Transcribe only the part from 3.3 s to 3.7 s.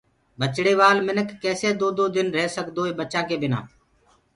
بنآ